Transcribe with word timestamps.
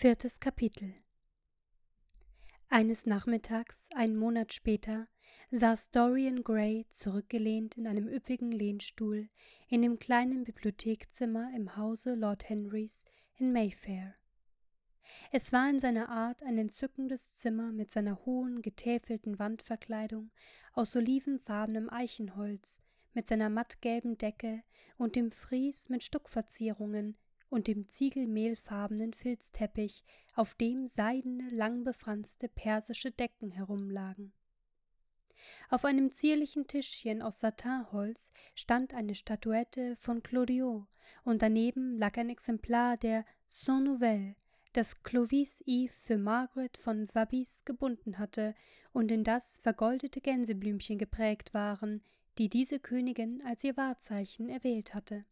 Viertes 0.00 0.40
Kapitel 0.40 0.94
Eines 2.70 3.04
Nachmittags, 3.04 3.90
einen 3.94 4.16
Monat 4.16 4.54
später, 4.54 5.06
saß 5.50 5.90
Dorian 5.90 6.42
Gray 6.42 6.86
zurückgelehnt 6.88 7.76
in 7.76 7.86
einem 7.86 8.08
üppigen 8.08 8.50
Lehnstuhl 8.50 9.28
in 9.68 9.82
dem 9.82 9.98
kleinen 9.98 10.44
Bibliothekzimmer 10.44 11.52
im 11.54 11.76
Hause 11.76 12.14
Lord 12.14 12.48
Henrys 12.48 13.04
in 13.36 13.52
Mayfair. 13.52 14.14
Es 15.32 15.52
war 15.52 15.68
in 15.68 15.80
seiner 15.80 16.08
Art 16.08 16.42
ein 16.44 16.56
entzückendes 16.56 17.36
Zimmer 17.36 17.70
mit 17.70 17.90
seiner 17.90 18.24
hohen, 18.24 18.62
getäfelten 18.62 19.38
Wandverkleidung 19.38 20.30
aus 20.72 20.96
olivenfarbenem 20.96 21.90
Eichenholz, 21.90 22.80
mit 23.12 23.28
seiner 23.28 23.50
mattgelben 23.50 24.16
Decke 24.16 24.62
und 24.96 25.14
dem 25.14 25.30
Fries 25.30 25.90
mit 25.90 26.02
Stuckverzierungen, 26.02 27.18
und 27.50 27.66
dem 27.66 27.88
ziegelmehlfarbenen 27.88 29.12
Filzteppich, 29.12 30.04
auf 30.34 30.54
dem 30.54 30.86
seidene, 30.86 31.50
langbefranste 31.50 32.48
persische 32.48 33.10
Decken 33.10 33.50
herumlagen. 33.50 34.32
Auf 35.68 35.84
einem 35.84 36.10
zierlichen 36.10 36.66
Tischchen 36.66 37.22
aus 37.22 37.40
Satinholz 37.40 38.32
stand 38.54 38.94
eine 38.94 39.14
Statuette 39.14 39.96
von 39.96 40.22
Clodiot 40.22 40.86
und 41.24 41.42
daneben 41.42 41.98
lag 41.98 42.16
ein 42.18 42.28
Exemplar 42.28 42.96
der 42.96 43.24
Cent 43.46 43.84
Nouvelles, 43.84 44.36
das 44.72 45.02
Clovis 45.02 45.62
Yves 45.66 45.94
für 45.94 46.18
Margaret 46.18 46.76
von 46.76 47.08
Vabis 47.12 47.64
gebunden 47.64 48.18
hatte 48.18 48.54
und 48.92 49.10
in 49.10 49.24
das 49.24 49.58
vergoldete 49.58 50.20
Gänseblümchen 50.20 50.98
geprägt 50.98 51.54
waren, 51.54 52.02
die 52.38 52.48
diese 52.48 52.78
Königin 52.78 53.42
als 53.44 53.64
ihr 53.64 53.76
Wahrzeichen 53.76 54.48
erwählt 54.48 54.94
hatte. 54.94 55.24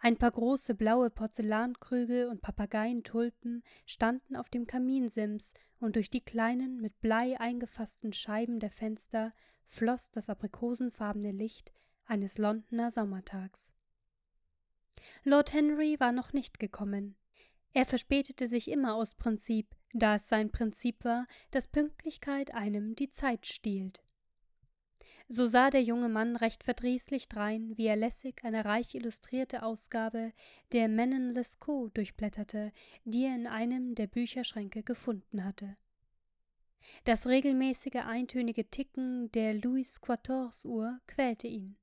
Ein 0.00 0.16
paar 0.16 0.30
große 0.30 0.74
blaue 0.74 1.10
Porzellankrüge 1.10 2.28
und 2.28 2.42
Papageientulpen 2.42 3.62
standen 3.86 4.36
auf 4.36 4.50
dem 4.50 4.66
Kaminsims, 4.66 5.54
und 5.80 5.96
durch 5.96 6.10
die 6.10 6.20
kleinen, 6.20 6.80
mit 6.80 7.00
Blei 7.00 7.38
eingefassten 7.38 8.12
Scheiben 8.12 8.58
der 8.60 8.70
Fenster 8.70 9.32
floss 9.66 10.10
das 10.10 10.30
aprikosenfarbene 10.30 11.32
Licht 11.32 11.72
eines 12.06 12.38
Londoner 12.38 12.90
Sommertags. 12.90 13.72
Lord 15.24 15.52
Henry 15.52 15.98
war 16.00 16.12
noch 16.12 16.32
nicht 16.32 16.58
gekommen. 16.58 17.16
Er 17.72 17.84
verspätete 17.84 18.46
sich 18.46 18.70
immer 18.70 18.94
aus 18.94 19.14
Prinzip, 19.14 19.74
da 19.92 20.14
es 20.14 20.28
sein 20.28 20.50
Prinzip 20.50 21.04
war, 21.04 21.26
dass 21.50 21.68
Pünktlichkeit 21.68 22.54
einem 22.54 22.94
die 22.94 23.10
Zeit 23.10 23.46
stiehlt. 23.46 24.02
So 25.28 25.46
sah 25.46 25.70
der 25.70 25.82
junge 25.82 26.10
Mann 26.10 26.36
recht 26.36 26.64
verdrießlich 26.64 27.28
drein, 27.28 27.76
wie 27.78 27.86
er 27.86 27.96
lässig 27.96 28.44
eine 28.44 28.64
reich 28.64 28.94
illustrierte 28.94 29.62
Ausgabe 29.62 30.32
der 30.72 30.88
Menon 30.88 31.30
Lescaut 31.30 31.96
durchblätterte, 31.96 32.72
die 33.04 33.24
er 33.24 33.34
in 33.34 33.46
einem 33.46 33.94
der 33.94 34.06
Bücherschränke 34.06 34.82
gefunden 34.82 35.44
hatte. 35.44 35.76
Das 37.04 37.26
regelmäßige 37.26 37.96
eintönige 38.04 38.68
Ticken 38.68 39.32
der 39.32 39.54
Louis 39.54 40.00
Quatorze 40.02 40.68
Uhr 40.68 41.00
quälte 41.06 41.46
ihn. 41.46 41.76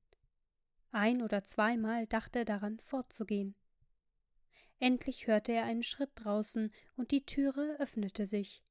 Ein 0.92 1.20
oder 1.20 1.44
zweimal 1.44 2.06
dachte 2.06 2.40
er 2.40 2.44
daran, 2.44 2.78
fortzugehen. 2.78 3.56
Endlich 4.78 5.26
hörte 5.26 5.52
er 5.52 5.64
einen 5.64 5.82
Schritt 5.82 6.10
draußen 6.14 6.72
und 6.96 7.10
die 7.10 7.24
Türe 7.24 7.76
öffnete 7.80 8.26
sich. 8.26 8.62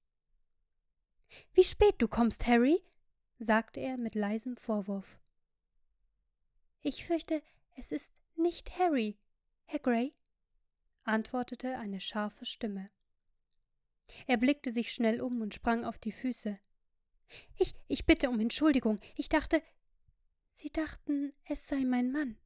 Wie 1.53 1.63
spät 1.63 1.95
du 1.97 2.07
kommst, 2.07 2.47
Harry, 2.47 2.81
sagte 3.41 3.79
er 3.79 3.97
mit 3.97 4.13
leisem 4.13 4.55
Vorwurf. 4.55 5.19
Ich 6.81 7.05
fürchte, 7.05 7.41
es 7.75 7.91
ist 7.91 8.21
nicht 8.35 8.77
Harry, 8.77 9.17
Herr 9.65 9.79
Gray, 9.79 10.13
antwortete 11.05 11.77
eine 11.79 11.99
scharfe 11.99 12.45
Stimme. 12.45 12.91
Er 14.27 14.37
blickte 14.37 14.71
sich 14.71 14.93
schnell 14.93 15.21
um 15.21 15.41
und 15.41 15.55
sprang 15.55 15.85
auf 15.85 15.97
die 15.97 16.11
Füße. 16.11 16.59
Ich, 17.57 17.73
ich 17.87 18.05
bitte 18.05 18.29
um 18.29 18.39
Entschuldigung. 18.39 18.99
Ich 19.17 19.27
dachte. 19.27 19.63
Sie 20.53 20.69
dachten, 20.69 21.33
es 21.45 21.67
sei 21.67 21.83
mein 21.83 22.11
Mann. 22.11 22.37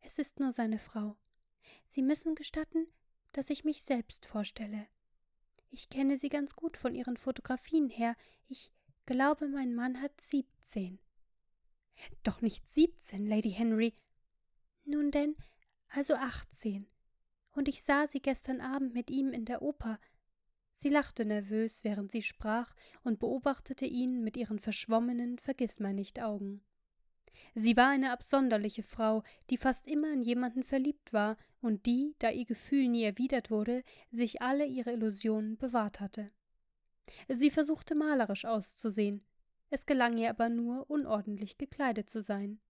Es 0.00 0.18
ist 0.18 0.40
nur 0.40 0.52
seine 0.52 0.78
Frau. 0.78 1.18
Sie 1.84 2.00
müssen 2.00 2.34
gestatten, 2.34 2.86
dass 3.32 3.50
ich 3.50 3.64
mich 3.64 3.82
selbst 3.82 4.24
vorstelle. 4.24 4.86
Ich 5.70 5.90
kenne 5.90 6.16
sie 6.16 6.30
ganz 6.30 6.54
gut 6.56 6.78
von 6.78 6.94
ihren 6.94 7.18
Fotografien 7.18 7.90
her. 7.90 8.16
Ich 8.48 8.72
glaube, 9.10 9.48
mein 9.48 9.74
Mann 9.74 10.00
hat 10.00 10.20
siebzehn. 10.20 11.00
Doch 12.22 12.42
nicht 12.42 12.70
siebzehn, 12.70 13.26
Lady 13.26 13.50
Henry. 13.50 13.92
Nun 14.84 15.10
denn, 15.10 15.34
also 15.88 16.14
achtzehn. 16.14 16.86
Und 17.50 17.66
ich 17.66 17.82
sah 17.82 18.06
sie 18.06 18.22
gestern 18.22 18.60
Abend 18.60 18.94
mit 18.94 19.10
ihm 19.10 19.32
in 19.32 19.44
der 19.44 19.62
Oper. 19.62 19.98
Sie 20.70 20.88
lachte 20.88 21.24
nervös, 21.24 21.82
während 21.82 22.12
sie 22.12 22.22
sprach, 22.22 22.72
und 23.02 23.18
beobachtete 23.18 23.84
ihn 23.84 24.22
mit 24.22 24.36
ihren 24.36 24.60
verschwommenen 24.60 25.38
Vergißmeinnicht-Augen. 25.38 26.62
Sie 27.56 27.76
war 27.76 27.88
eine 27.88 28.12
absonderliche 28.12 28.84
Frau, 28.84 29.24
die 29.50 29.56
fast 29.56 29.88
immer 29.88 30.12
in 30.12 30.22
jemanden 30.22 30.62
verliebt 30.62 31.12
war 31.12 31.36
und 31.60 31.86
die, 31.86 32.14
da 32.20 32.30
ihr 32.30 32.44
Gefühl 32.44 32.86
nie 32.86 33.02
erwidert 33.02 33.50
wurde, 33.50 33.82
sich 34.12 34.40
alle 34.40 34.66
ihre 34.66 34.92
Illusionen 34.92 35.56
bewahrt 35.56 35.98
hatte. 35.98 36.30
Sie 37.28 37.50
versuchte 37.50 37.94
malerisch 37.94 38.44
auszusehen, 38.44 39.24
es 39.70 39.86
gelang 39.86 40.18
ihr 40.18 40.30
aber 40.30 40.48
nur, 40.48 40.90
unordentlich 40.90 41.58
gekleidet 41.58 42.10
zu 42.10 42.20
sein. 42.20 42.60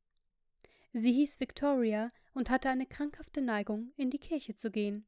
Sie 0.92 1.12
hieß 1.12 1.40
Victoria 1.40 2.12
und 2.34 2.50
hatte 2.50 2.68
eine 2.68 2.86
krankhafte 2.86 3.40
Neigung, 3.40 3.92
in 3.96 4.10
die 4.10 4.18
Kirche 4.18 4.54
zu 4.54 4.70
gehen. 4.70 5.06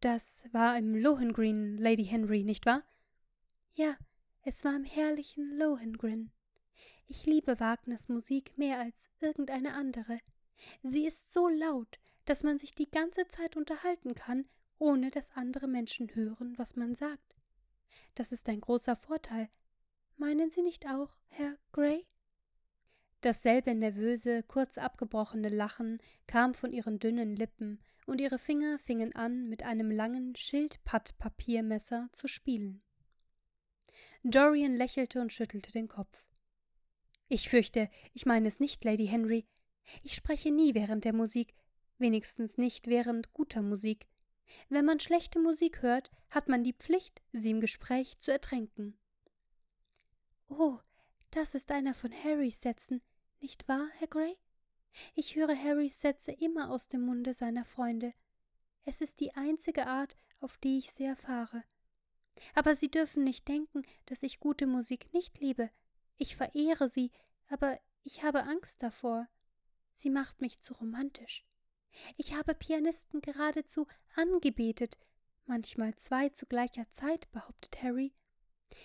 Das 0.00 0.44
war 0.52 0.76
im 0.76 0.94
Lohengrin, 0.94 1.78
Lady 1.78 2.04
Henry, 2.04 2.44
nicht 2.44 2.66
wahr? 2.66 2.84
Ja, 3.74 3.96
es 4.42 4.64
war 4.64 4.76
im 4.76 4.84
herrlichen 4.84 5.58
Lohengrin. 5.58 6.30
Ich 7.06 7.26
liebe 7.26 7.58
Wagners 7.58 8.08
Musik 8.08 8.56
mehr 8.58 8.78
als 8.78 9.10
irgendeine 9.20 9.74
andere. 9.74 10.20
Sie 10.82 11.06
ist 11.06 11.32
so 11.32 11.48
laut, 11.48 11.98
dass 12.26 12.42
man 12.42 12.58
sich 12.58 12.74
die 12.74 12.90
ganze 12.90 13.26
Zeit 13.28 13.56
unterhalten 13.56 14.14
kann, 14.14 14.44
ohne 14.78 15.10
dass 15.10 15.32
andere 15.32 15.68
Menschen 15.68 16.14
hören, 16.14 16.56
was 16.56 16.76
man 16.76 16.94
sagt. 16.94 17.34
Das 18.14 18.32
ist 18.32 18.48
ein 18.48 18.60
großer 18.60 18.96
Vorteil. 18.96 19.48
Meinen 20.16 20.50
Sie 20.50 20.62
nicht 20.62 20.86
auch, 20.86 21.12
Herr 21.28 21.56
Gray? 21.72 22.06
Dasselbe 23.20 23.74
nervöse, 23.74 24.42
kurz 24.44 24.78
abgebrochene 24.78 25.48
Lachen 25.48 25.98
kam 26.26 26.54
von 26.54 26.72
ihren 26.72 26.98
dünnen 26.98 27.34
Lippen, 27.34 27.80
und 28.08 28.22
ihre 28.22 28.38
Finger 28.38 28.78
fingen 28.78 29.14
an, 29.14 29.48
mit 29.48 29.64
einem 29.64 29.90
langen 29.90 30.34
Schildpattpapiermesser 30.34 32.08
zu 32.12 32.26
spielen. 32.26 32.82
Dorian 34.22 34.74
lächelte 34.74 35.20
und 35.20 35.30
schüttelte 35.32 35.72
den 35.72 35.88
Kopf. 35.88 36.24
Ich 37.28 37.50
fürchte, 37.50 37.90
ich 38.14 38.24
meine 38.24 38.48
es 38.48 38.60
nicht, 38.60 38.82
Lady 38.82 39.06
Henry. 39.06 39.46
Ich 40.02 40.14
spreche 40.14 40.50
nie 40.50 40.74
während 40.74 41.04
der 41.04 41.12
Musik, 41.12 41.54
wenigstens 41.98 42.56
nicht 42.56 42.86
während 42.86 43.34
guter 43.34 43.60
Musik. 43.60 44.06
Wenn 44.68 44.84
man 44.84 45.00
schlechte 45.00 45.38
Musik 45.38 45.82
hört, 45.82 46.10
hat 46.30 46.48
man 46.48 46.64
die 46.64 46.72
Pflicht, 46.72 47.22
sie 47.32 47.50
im 47.50 47.60
Gespräch 47.60 48.18
zu 48.18 48.32
ertränken. 48.32 48.98
Oh, 50.48 50.78
das 51.30 51.54
ist 51.54 51.70
einer 51.70 51.94
von 51.94 52.12
Harrys 52.12 52.60
Sätzen, 52.60 53.02
nicht 53.40 53.68
wahr, 53.68 53.88
Herr 53.98 54.08
Gray? 54.08 54.36
Ich 55.14 55.36
höre 55.36 55.54
Harrys 55.56 56.00
Sätze 56.00 56.32
immer 56.32 56.70
aus 56.70 56.88
dem 56.88 57.02
Munde 57.02 57.34
seiner 57.34 57.64
Freunde. 57.64 58.14
Es 58.84 59.00
ist 59.00 59.20
die 59.20 59.34
einzige 59.34 59.86
Art, 59.86 60.16
auf 60.40 60.58
die 60.58 60.78
ich 60.78 60.90
sie 60.90 61.04
erfahre. 61.04 61.62
Aber 62.54 62.74
Sie 62.74 62.90
dürfen 62.90 63.24
nicht 63.24 63.48
denken, 63.48 63.82
dass 64.06 64.22
ich 64.22 64.40
gute 64.40 64.66
Musik 64.66 65.12
nicht 65.12 65.40
liebe. 65.40 65.70
Ich 66.16 66.36
verehre 66.36 66.88
sie, 66.88 67.10
aber 67.48 67.78
ich 68.04 68.22
habe 68.22 68.44
Angst 68.44 68.82
davor. 68.82 69.28
Sie 69.92 70.10
macht 70.10 70.40
mich 70.40 70.60
zu 70.60 70.74
romantisch. 70.74 71.44
Ich 72.16 72.34
habe 72.34 72.54
Pianisten 72.54 73.20
geradezu 73.20 73.86
angebetet, 74.14 74.98
manchmal 75.46 75.94
zwei 75.96 76.28
zu 76.28 76.46
gleicher 76.46 76.88
Zeit, 76.90 77.30
behauptet 77.32 77.82
Harry. 77.82 78.12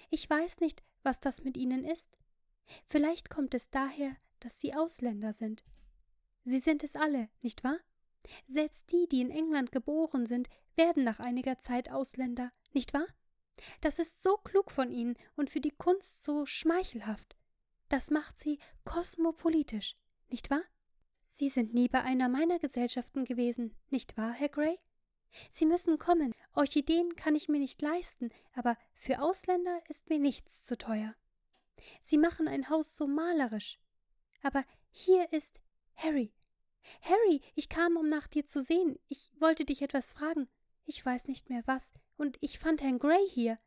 Ich 0.10 0.30
weiß 0.30 0.60
nicht, 0.60 0.84
was 1.04 1.20
das 1.20 1.44
mit 1.44 1.58
ihnen 1.58 1.84
ist. 1.84 2.18
Vielleicht 2.88 3.30
kommt 3.30 3.54
es 3.54 3.70
daher, 3.70 4.16
dass 4.40 4.60
sie 4.60 4.74
Ausländer 4.74 5.34
sind. 5.34 5.64
Sie 6.44 6.60
sind 6.60 6.84
es 6.84 6.96
alle, 6.96 7.30
nicht 7.42 7.64
wahr? 7.64 7.78
Selbst 8.46 8.92
die, 8.92 9.08
die 9.10 9.22
in 9.22 9.32
England 9.32 9.72
geboren 9.72 10.26
sind, 10.26 10.50
werden 10.76 11.04
nach 11.04 11.20
einiger 11.20 11.60
Zeit 11.60 11.92
Ausländer, 11.92 12.52
nicht 12.72 12.94
wahr? 12.94 13.08
Das 13.82 14.00
ist 14.00 14.24
so 14.24 14.38
klug 14.38 14.72
von 14.72 14.92
ihnen 14.92 15.16
und 15.36 15.50
für 15.50 15.62
die 15.62 15.72
Kunst 15.72 16.24
so 16.24 16.46
schmeichelhaft. 16.46 17.36
Das 17.90 18.10
macht 18.10 18.40
sie 18.40 18.60
kosmopolitisch, 18.86 19.96
nicht 20.30 20.50
wahr? 20.50 20.64
Sie 21.36 21.50
sind 21.50 21.74
nie 21.74 21.88
bei 21.88 22.04
einer 22.04 22.30
meiner 22.30 22.60
Gesellschaften 22.60 23.26
gewesen, 23.26 23.76
nicht 23.90 24.18
wahr, 24.18 24.34
Herr 24.34 24.50
Gray? 24.50 24.78
Sie 25.50 25.66
müssen 25.66 25.98
kommen. 25.98 26.32
Orchideen 26.54 27.16
kann 27.16 27.34
ich 27.34 27.50
mir 27.50 27.58
nicht 27.58 27.82
leisten, 27.82 28.30
aber 28.54 28.78
für 28.94 29.20
Ausländer 29.20 29.82
ist 29.90 30.10
mir 30.10 30.20
nichts 30.20 30.64
zu 30.64 30.78
teuer. 30.78 31.16
Sie 32.04 32.20
machen 32.20 32.48
ein 32.48 32.70
Haus 32.70 32.96
so 32.96 33.08
malerisch. 33.08 33.80
Aber 34.44 34.64
hier 34.92 35.34
ist 35.34 35.60
Harry. 35.96 36.32
Harry, 37.02 37.42
ich 37.56 37.68
kam, 37.68 37.98
um 37.98 38.10
nach 38.10 38.28
dir 38.28 38.46
zu 38.46 38.62
sehen. 38.62 39.00
Ich 39.08 39.32
wollte 39.40 39.66
dich 39.66 39.82
etwas 39.82 40.14
fragen. 40.14 40.48
ich 40.86 41.04
weiß 41.04 41.30
nicht 41.30 41.50
mehr 41.50 41.64
was, 41.66 41.94
und 42.16 42.38
ich 42.42 42.60
fand 42.60 42.84
Herrn 42.84 43.00
Gray 43.00 43.28
hier. 43.28 43.58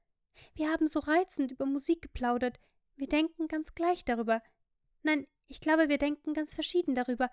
Wir 0.55 0.71
haben 0.71 0.87
so 0.87 1.01
reizend 1.01 1.51
über 1.51 1.67
Musik 1.67 2.01
geplaudert. 2.01 2.61
Wir 2.95 3.09
denken 3.09 3.49
ganz 3.49 3.75
gleich 3.75 4.05
darüber. 4.05 4.41
Nein, 5.03 5.27
ich 5.49 5.61
glaube, 5.61 5.89
wir 5.89 5.99
denken 5.99 6.33
ganz 6.33 6.55
verschieden 6.55 6.95
darüber. 6.95 7.29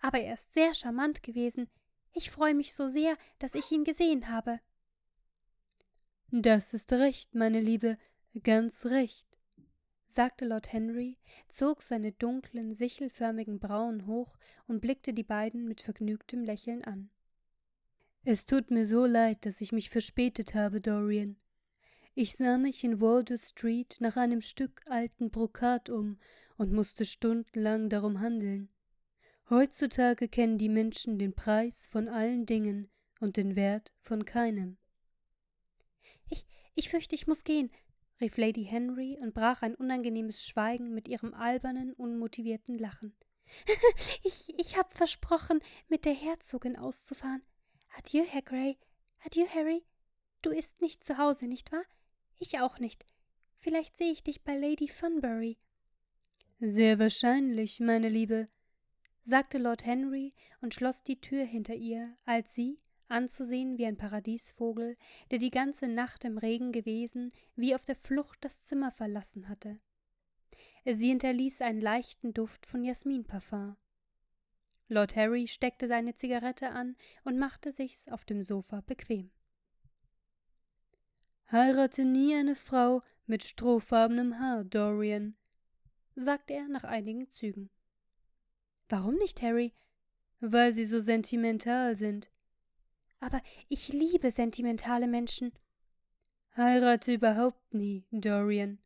Aber 0.00 0.20
er 0.20 0.34
ist 0.34 0.52
sehr 0.52 0.74
charmant 0.74 1.22
gewesen. 1.22 1.68
Ich 2.12 2.30
freue 2.30 2.54
mich 2.54 2.74
so 2.74 2.88
sehr, 2.88 3.16
dass 3.38 3.54
ich 3.54 3.70
ihn 3.70 3.84
gesehen 3.84 4.28
habe. 4.28 4.60
Das 6.30 6.74
ist 6.74 6.92
recht, 6.92 7.34
meine 7.34 7.60
Liebe, 7.60 7.98
ganz 8.42 8.86
recht, 8.86 9.28
sagte 10.06 10.44
Lord 10.44 10.72
Henry, 10.72 11.18
zog 11.46 11.82
seine 11.82 12.12
dunklen, 12.12 12.74
sichelförmigen 12.74 13.58
Brauen 13.58 14.06
hoch 14.06 14.36
und 14.66 14.80
blickte 14.80 15.12
die 15.12 15.22
beiden 15.22 15.68
mit 15.68 15.82
vergnügtem 15.82 16.42
Lächeln 16.42 16.82
an. 16.84 17.10
Es 18.24 18.44
tut 18.44 18.70
mir 18.70 18.86
so 18.86 19.06
leid, 19.06 19.46
dass 19.46 19.60
ich 19.60 19.70
mich 19.70 19.88
verspätet 19.88 20.54
habe, 20.54 20.80
Dorian. 20.80 21.36
Ich 22.14 22.34
sah 22.34 22.58
mich 22.58 22.82
in 22.82 23.00
Wardour 23.00 23.38
Street 23.38 23.98
nach 24.00 24.16
einem 24.16 24.40
Stück 24.40 24.82
alten 24.86 25.30
Brokat 25.30 25.90
um 25.90 26.18
und 26.56 26.72
musste 26.72 27.04
stundenlang 27.04 27.88
darum 27.88 28.20
handeln. 28.20 28.68
Heutzutage 29.48 30.28
kennen 30.28 30.58
die 30.58 30.68
Menschen 30.68 31.20
den 31.20 31.32
Preis 31.32 31.86
von 31.86 32.08
allen 32.08 32.46
Dingen 32.46 32.90
und 33.20 33.36
den 33.36 33.54
Wert 33.54 33.92
von 34.00 34.24
keinem. 34.24 34.76
Ich, 36.28 36.44
ich 36.74 36.88
fürchte, 36.88 37.14
ich 37.14 37.28
muss 37.28 37.44
gehen, 37.44 37.70
rief 38.20 38.38
Lady 38.38 38.64
Henry 38.64 39.16
und 39.20 39.34
brach 39.34 39.62
ein 39.62 39.76
unangenehmes 39.76 40.44
Schweigen 40.44 40.92
mit 40.92 41.06
ihrem 41.06 41.32
albernen, 41.32 41.92
unmotivierten 41.92 42.76
Lachen. 42.76 43.14
ich, 44.24 44.52
ich 44.58 44.76
hab 44.76 44.92
versprochen, 44.94 45.60
mit 45.86 46.06
der 46.06 46.14
Herzogin 46.14 46.76
auszufahren. 46.76 47.42
Adieu, 47.96 48.24
Herr 48.24 48.42
Gray. 48.42 48.76
Adieu, 49.24 49.46
Harry. 49.54 49.84
Du 50.42 50.50
isst 50.50 50.80
nicht 50.80 51.04
zu 51.04 51.18
Hause, 51.18 51.46
nicht 51.46 51.70
wahr? 51.70 51.84
Ich 52.40 52.58
auch 52.58 52.80
nicht. 52.80 53.06
Vielleicht 53.60 53.96
sehe 53.96 54.10
ich 54.10 54.24
dich 54.24 54.42
bei 54.42 54.56
Lady 54.56 54.88
Funbury. 54.88 55.56
Sehr 56.58 56.98
wahrscheinlich, 56.98 57.80
meine 57.80 58.08
Liebe, 58.08 58.48
sagte 59.26 59.58
Lord 59.58 59.84
Henry 59.84 60.32
und 60.60 60.72
schloss 60.72 61.02
die 61.02 61.20
Tür 61.20 61.44
hinter 61.44 61.74
ihr, 61.74 62.16
als 62.26 62.54
sie, 62.54 62.78
anzusehen 63.08 63.76
wie 63.76 63.84
ein 63.84 63.96
Paradiesvogel, 63.96 64.96
der 65.32 65.40
die 65.40 65.50
ganze 65.50 65.88
Nacht 65.88 66.24
im 66.24 66.38
Regen 66.38 66.70
gewesen, 66.70 67.32
wie 67.56 67.74
auf 67.74 67.84
der 67.84 67.96
Flucht 67.96 68.38
das 68.44 68.62
Zimmer 68.62 68.92
verlassen 68.92 69.48
hatte. 69.48 69.80
Sie 70.84 71.08
hinterließ 71.08 71.60
einen 71.62 71.80
leichten 71.80 72.34
Duft 72.34 72.66
von 72.66 72.84
Jasminparfum. 72.84 73.76
Lord 74.88 75.16
Harry 75.16 75.48
steckte 75.48 75.88
seine 75.88 76.14
Zigarette 76.14 76.70
an 76.70 76.94
und 77.24 77.36
machte 77.36 77.72
sich's 77.72 78.06
auf 78.06 78.24
dem 78.24 78.44
Sofa 78.44 78.82
bequem. 78.82 79.32
Heirate 81.50 82.04
nie 82.04 82.36
eine 82.36 82.54
Frau 82.54 83.02
mit 83.26 83.42
strohfarbenem 83.42 84.38
Haar, 84.38 84.62
Dorian, 84.62 85.34
sagte 86.14 86.54
er 86.54 86.68
nach 86.68 86.84
einigen 86.84 87.28
Zügen. 87.28 87.70
Warum 88.88 89.16
nicht, 89.16 89.42
Harry? 89.42 89.72
Weil 90.40 90.72
sie 90.72 90.84
so 90.84 91.00
sentimental 91.00 91.96
sind. 91.96 92.30
Aber 93.20 93.40
ich 93.68 93.88
liebe 93.88 94.30
sentimentale 94.30 95.08
Menschen. 95.08 95.52
Heirate 96.56 97.12
überhaupt 97.14 97.74
nie, 97.74 98.04
Dorian. 98.10 98.78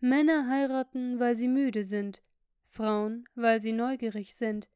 Männer 0.00 0.48
heiraten, 0.48 1.18
weil 1.18 1.36
sie 1.36 1.48
müde 1.48 1.82
sind, 1.82 2.22
Frauen, 2.68 3.28
weil 3.34 3.60
sie 3.60 3.72
neugierig 3.72 4.34
sind. 4.34 4.68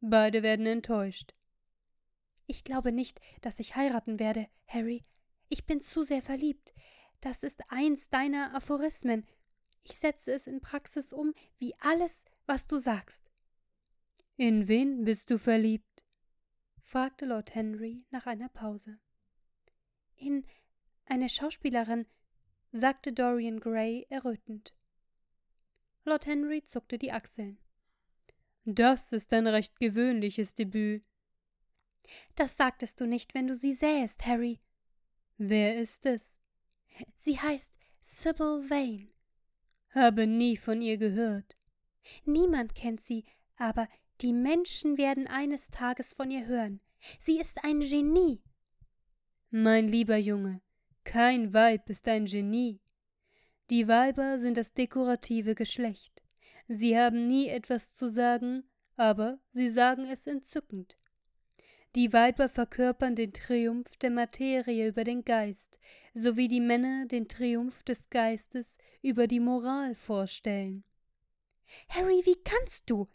Beide 0.00 0.42
werden 0.42 0.66
enttäuscht. 0.66 1.34
Ich 2.46 2.62
glaube 2.64 2.92
nicht, 2.92 3.20
dass 3.42 3.58
ich 3.58 3.74
heiraten 3.74 4.20
werde, 4.20 4.46
Harry. 4.66 5.04
Ich 5.48 5.66
bin 5.66 5.80
zu 5.80 6.02
sehr 6.02 6.22
verliebt. 6.22 6.72
Das 7.20 7.42
ist 7.42 7.62
eins 7.68 8.08
deiner 8.08 8.54
Aphorismen. 8.54 9.26
Ich 9.82 9.98
setze 9.98 10.32
es 10.32 10.46
in 10.46 10.60
Praxis 10.60 11.12
um, 11.12 11.34
wie 11.58 11.74
alles, 11.80 12.24
was 12.46 12.66
du 12.66 12.78
sagst. 12.78 13.27
In 14.40 14.68
wen 14.68 15.04
bist 15.04 15.30
du 15.30 15.36
verliebt? 15.36 16.04
fragte 16.80 17.26
Lord 17.26 17.56
Henry 17.56 18.04
nach 18.12 18.26
einer 18.26 18.48
Pause. 18.48 19.00
In 20.14 20.46
eine 21.06 21.28
Schauspielerin, 21.28 22.06
sagte 22.70 23.12
Dorian 23.12 23.58
Gray 23.58 24.06
errötend. 24.10 24.76
Lord 26.04 26.26
Henry 26.26 26.62
zuckte 26.62 26.98
die 26.98 27.10
Achseln. 27.10 27.58
Das 28.64 29.10
ist 29.10 29.32
ein 29.32 29.48
recht 29.48 29.80
gewöhnliches 29.80 30.54
Debüt. 30.54 31.04
Das 32.36 32.56
sagtest 32.56 33.00
du 33.00 33.06
nicht, 33.06 33.34
wenn 33.34 33.48
du 33.48 33.56
sie 33.56 33.74
sähest, 33.74 34.24
Harry. 34.24 34.60
Wer 35.36 35.80
ist 35.80 36.06
es? 36.06 36.38
Sie 37.12 37.40
heißt 37.40 37.76
Sybil 38.02 38.70
Vane. 38.70 39.08
Habe 39.90 40.28
nie 40.28 40.56
von 40.56 40.80
ihr 40.80 40.96
gehört. 40.96 41.56
Niemand 42.24 42.76
kennt 42.76 43.00
sie, 43.00 43.24
aber 43.56 43.88
die 44.20 44.32
Menschen 44.32 44.98
werden 44.98 45.26
eines 45.26 45.70
Tages 45.70 46.12
von 46.12 46.30
ihr 46.30 46.46
hören. 46.46 46.80
Sie 47.18 47.40
ist 47.40 47.64
ein 47.64 47.80
Genie. 47.80 48.42
Mein 49.50 49.88
lieber 49.88 50.16
Junge, 50.16 50.60
kein 51.04 51.54
Weib 51.54 51.88
ist 51.88 52.08
ein 52.08 52.26
Genie. 52.26 52.80
Die 53.70 53.86
Weiber 53.86 54.38
sind 54.38 54.56
das 54.56 54.74
dekorative 54.74 55.54
Geschlecht. 55.54 56.22
Sie 56.68 56.98
haben 56.98 57.20
nie 57.20 57.48
etwas 57.48 57.94
zu 57.94 58.08
sagen, 58.08 58.64
aber 58.96 59.38
sie 59.50 59.68
sagen 59.68 60.04
es 60.04 60.26
entzückend. 60.26 60.98
Die 61.96 62.12
Weiber 62.12 62.48
verkörpern 62.48 63.14
den 63.14 63.32
Triumph 63.32 63.96
der 63.96 64.10
Materie 64.10 64.88
über 64.88 65.04
den 65.04 65.24
Geist, 65.24 65.78
so 66.12 66.36
wie 66.36 66.48
die 66.48 66.60
Männer 66.60 67.06
den 67.06 67.28
Triumph 67.28 67.82
des 67.84 68.10
Geistes 68.10 68.76
über 69.00 69.26
die 69.26 69.40
Moral 69.40 69.94
vorstellen. 69.94 70.84
Harry, 71.88 72.22
wie 72.24 72.36
kannst 72.44 72.90
du? 72.90 73.08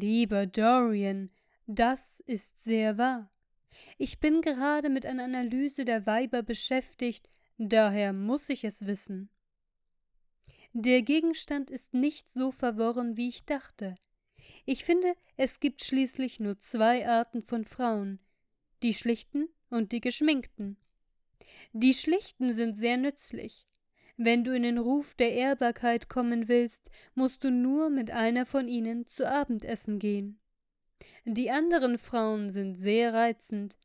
Lieber 0.00 0.46
Dorian, 0.46 1.30
das 1.68 2.18
ist 2.18 2.64
sehr 2.64 2.98
wahr. 2.98 3.30
Ich 3.96 4.18
bin 4.18 4.40
gerade 4.40 4.90
mit 4.90 5.06
einer 5.06 5.22
Analyse 5.22 5.84
der 5.84 6.04
Weiber 6.04 6.42
beschäftigt, 6.42 7.30
daher 7.58 8.12
muss 8.12 8.48
ich 8.48 8.64
es 8.64 8.86
wissen. 8.86 9.30
Der 10.72 11.02
Gegenstand 11.02 11.70
ist 11.70 11.94
nicht 11.94 12.28
so 12.28 12.50
verworren, 12.50 13.16
wie 13.16 13.28
ich 13.28 13.44
dachte. 13.44 13.94
Ich 14.64 14.84
finde, 14.84 15.14
es 15.36 15.60
gibt 15.60 15.84
schließlich 15.84 16.40
nur 16.40 16.58
zwei 16.58 17.08
Arten 17.08 17.44
von 17.44 17.64
Frauen, 17.64 18.18
die 18.82 18.94
schlichten 18.94 19.48
und 19.70 19.92
die 19.92 20.00
geschminkten. 20.00 20.76
Die 21.72 21.94
schlichten 21.94 22.52
sind 22.52 22.76
sehr 22.76 22.96
nützlich. 22.96 23.68
Wenn 24.16 24.44
du 24.44 24.54
in 24.54 24.62
den 24.62 24.78
Ruf 24.78 25.14
der 25.14 25.32
Ehrbarkeit 25.32 26.08
kommen 26.08 26.48
willst, 26.48 26.90
musst 27.14 27.42
du 27.42 27.50
nur 27.50 27.90
mit 27.90 28.12
einer 28.12 28.46
von 28.46 28.68
ihnen 28.68 29.06
zu 29.06 29.28
Abendessen 29.28 29.98
gehen. 29.98 30.40
Die 31.24 31.50
anderen 31.50 31.98
Frauen 31.98 32.50
sind 32.50 32.76
sehr 32.76 33.12
reizend. 33.12 33.78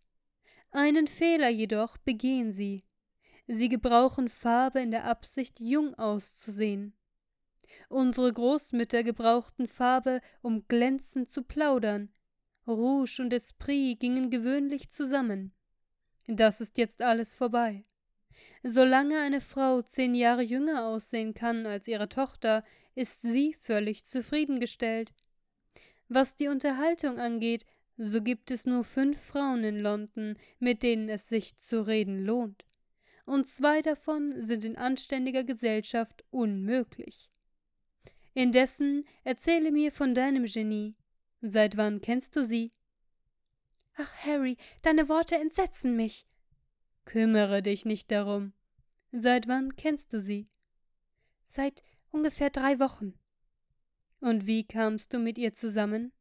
Einen 0.72 1.08
Fehler 1.08 1.50
jedoch 1.50 1.98
begehen 1.98 2.52
sie. 2.52 2.84
Sie 3.48 3.70
gebrauchen 3.70 4.30
Farbe 4.30 4.80
in 4.82 4.92
der 4.92 5.06
Absicht, 5.06 5.60
jung 5.60 5.96
auszusehen. 5.96 6.94
Unsere 7.88 8.32
Großmütter 8.32 9.04
gebrauchten 9.04 9.68
Farbe, 9.68 10.22
um 10.44 10.68
glänzend 10.68 11.30
zu 11.30 11.44
plaudern. 11.44 12.14
Rouge 12.68 13.20
und 13.20 13.34
Esprit 13.34 14.00
gingen 14.00 14.30
gewöhnlich 14.30 14.92
zusammen. 14.92 15.54
Das 16.28 16.62
ist 16.62 16.78
jetzt 16.78 17.02
alles 17.02 17.36
vorbei. 17.36 17.86
Solange 18.64 19.20
eine 19.20 19.42
Frau 19.42 19.82
zehn 19.82 20.14
Jahre 20.16 20.42
jünger 20.42 20.86
aussehen 20.86 21.34
kann 21.34 21.66
als 21.66 21.88
ihre 21.88 22.10
Tochter, 22.10 22.64
ist 22.96 23.22
sie 23.22 23.56
völlig 23.62 24.04
zufriedengestellt. 24.06 25.14
Was 26.10 26.36
die 26.36 26.48
Unterhaltung 26.48 27.20
angeht, 27.20 27.66
so 27.98 28.22
gibt 28.22 28.50
es 28.52 28.66
nur 28.66 28.84
fünf 28.84 29.22
Frauen 29.22 29.64
in 29.64 29.80
London, 29.80 30.38
mit 30.60 30.84
denen 30.84 31.10
es 31.10 31.30
sich 31.30 31.58
zu 31.58 31.86
reden 31.86 32.26
lohnt. 32.26 32.66
Und 33.26 33.48
zwei 33.48 33.82
davon 33.82 34.42
sind 34.42 34.66
in 34.66 34.78
anständiger 34.78 35.44
Gesellschaft 35.44 36.26
unmöglich. 36.32 37.30
Indessen 38.34 39.06
erzähle 39.24 39.72
mir 39.72 39.92
von 39.92 40.14
deinem 40.16 40.46
Genie. 40.46 40.96
Seit 41.42 41.78
wann 41.78 42.02
kennst 42.02 42.36
du 42.36 42.46
sie? 42.46 42.72
Ach, 43.98 44.26
Harry, 44.26 44.58
deine 44.82 45.10
Worte 45.10 45.36
entsetzen 45.36 45.96
mich. 45.96 46.26
Kümmere 47.10 47.64
dich 47.64 47.86
nicht 47.86 48.12
darum. 48.12 48.54
Seit 49.12 49.48
wann 49.48 49.76
kennst 49.76 50.14
du 50.14 50.22
sie? 50.22 50.48
Seit 51.44 51.82
ungefähr 52.12 52.52
drei 52.52 52.80
Wochen. 52.80 53.16
Und 54.20 54.46
wie 54.46 54.64
kamst 54.64 55.12
du 55.12 55.18
mit 55.18 55.40
ihr 55.40 55.52
zusammen? 55.52 56.12